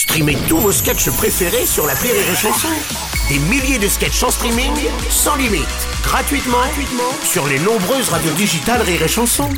[0.00, 2.68] Streamez tous vos sketchs préférés sur la Rire et Chanson.
[3.28, 4.72] Des milliers de sketchs en streaming,
[5.10, 5.66] sans limite,
[6.02, 9.50] gratuitement, gratuitement sur les nombreuses radios digitales Rire et Chanson.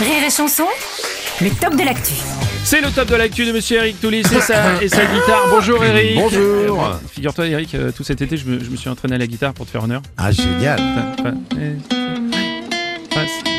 [0.00, 0.64] Rire et chanson,
[1.42, 2.14] le top de l'actu.
[2.64, 5.46] C'est le top de l'actu de Monsieur Eric Toulis et sa, et sa guitare.
[5.50, 6.16] Bonjour Eric.
[6.16, 6.86] Bonjour.
[6.86, 9.26] Euh, Figure-toi Eric, euh, tout cet été je me, je me suis entraîné à la
[9.26, 10.00] guitare pour te faire honneur.
[10.16, 10.80] Ah, génial.
[10.80, 12.23] Enfin, enfin, c'est,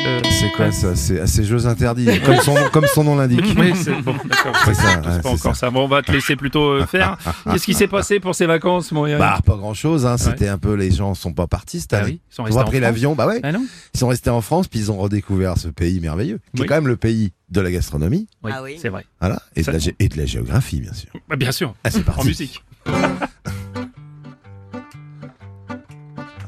[0.06, 3.44] euh, C'est quoi ça C'est ah, c'est jeux interdits, comme son, comme son nom l'indique.
[3.58, 4.54] Oui, c'est bon, d'accord.
[4.64, 5.70] C'est ça, ouais, pas encore ça.
[5.70, 7.16] Bon, on va te laisser plutôt euh, faire.
[7.50, 10.16] Qu'est-ce qui s'est passé pour ces vacances, mon Bah, pas grand chose, hein.
[10.18, 12.06] C'était un peu, les gens sont pas partis cette Ah année.
[12.06, 12.82] oui, ils sont Ils restés ont en pris France.
[12.82, 13.40] l'avion, bah ouais.
[13.42, 13.64] Ah non
[13.94, 16.64] Ils sont restés en France, puis ils ont redécouvert ce pays merveilleux, qui Oui.
[16.64, 18.76] est quand même le pays de la gastronomie, Oui, Ah oui.
[18.80, 19.04] c'est vrai.
[19.20, 21.10] voilà, et de, Ça- la, gé- et de la géographie, bien sûr.
[21.28, 21.74] Bah, bien sûr.
[21.84, 22.26] Ah, c'est En parti.
[22.26, 22.62] musique.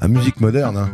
[0.01, 0.89] La musique moderne, hein.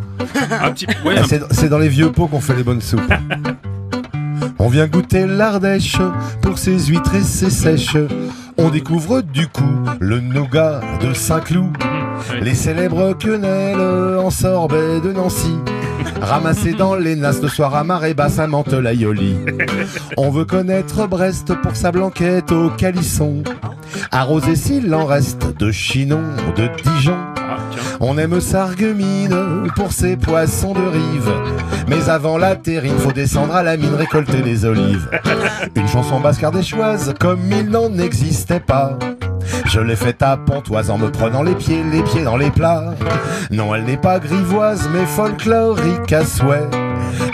[0.62, 0.86] Un petit.
[1.04, 3.00] Ouais, Ah, un- c'est c'est dans les vieux pots qu'on fait les bonnes soupes.
[4.58, 5.96] On vient goûter l'Ardèche
[6.40, 7.96] pour ses huîtres et ses sèches.
[8.56, 9.62] On découvre du coup
[10.00, 11.76] le nougat de Saint-Cloud.
[12.40, 15.54] Les célèbres quenelles en sorbet de Nancy.
[16.22, 19.36] Ramassés dans les nasses le soir à marée basse à Mantes-la-Jolie.
[20.16, 23.42] On veut connaître Brest pour sa blanquette au calisson.
[24.12, 26.22] Arrosé s'il en reste de Chinon,
[26.56, 27.16] de Dijon.
[27.36, 27.56] Ah.
[28.00, 31.32] On aime Sarreguemines pour ses poissons de rive.
[31.88, 35.08] Mais avant la terrine, faut descendre à la mine récolter les olives.
[35.76, 38.98] Une chanson basque ardéchoise comme il n'en existait pas.
[39.66, 42.94] Je l'ai faite à Pontoise en me prenant les pieds, les pieds dans les plats.
[43.50, 46.68] Non, elle n'est pas grivoise, mais folklorique à souhait.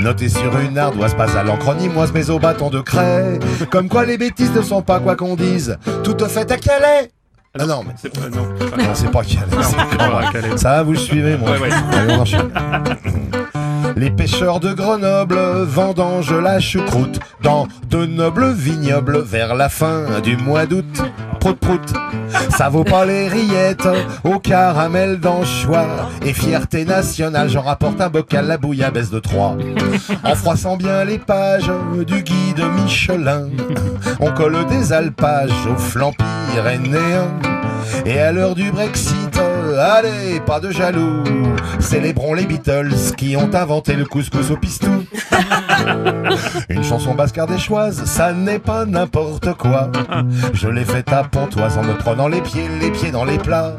[0.01, 3.39] Notée sur une ardoise, pas à l'encre ni moise, mais au bâton de craie.
[3.71, 5.77] Comme quoi les bêtises ne sont pas quoi qu'on dise.
[6.03, 7.11] Toutes faites à Calais.
[7.59, 8.29] Ah non, mais C'est pas.
[8.29, 8.47] Non.
[8.49, 10.57] non, c'est pas Calais.
[10.57, 11.51] Ça va, vous le suivez, moi.
[11.51, 11.71] Ouais, ouais.
[11.93, 12.51] Allez, on enchaîne.
[14.01, 20.39] Les pêcheurs de Grenoble vendangent la choucroute dans de nobles vignobles vers la fin du
[20.39, 21.03] mois d'août.
[21.39, 21.93] Prout prout,
[22.49, 23.87] ça vaut pas les rillettes
[24.25, 26.09] au caramel d'anchois.
[26.25, 29.59] Et fierté nationale, j'en rapporte un bocal, la bouillabaisse de Troyes.
[30.25, 31.71] En froissant bien les pages
[32.07, 33.49] du guide Michelin,
[34.19, 36.15] on colle des alpages au flanc
[36.55, 37.29] pyrénéen.
[38.07, 39.39] Et à l'heure du Brexit,
[39.81, 41.23] allez, pas de jaloux.
[41.79, 45.05] Célébrons les Beatles qui ont inventé le couscous au pistou.
[46.69, 49.91] Une chanson basque ardéchoise, ça n'est pas n'importe quoi.
[50.53, 53.77] Je l'ai faite à Pontoise en me prenant les pieds, les pieds dans les plats.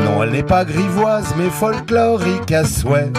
[0.00, 3.12] Non, elle n'est pas grivoise, mais folklorique à souhait.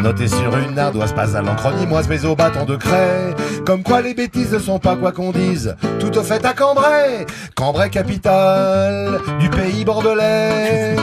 [0.00, 3.34] Notée sur une ardoise, pas à l'encre ni moise, mais au bâton de craie.
[3.64, 5.76] Comme quoi les bêtises ne sont pas quoi qu'on dise.
[5.98, 10.96] Tout fait à Cambrai, Cambrai capitale du pays bordelais.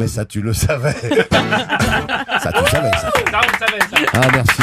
[0.00, 0.94] Mais ça, tu le savais.
[1.30, 3.10] ça, tu le savais, ça.
[3.34, 3.98] On savait ça.
[4.14, 4.62] Ah, merci.